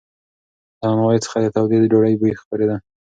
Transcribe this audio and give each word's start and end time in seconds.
له 0.79 0.83
نانوایۍ 0.83 1.19
څخه 1.25 1.37
د 1.41 1.45
تودې 1.55 1.77
ډوډۍ 1.91 2.15
بوی 2.19 2.39
خپرېده. 2.41 2.77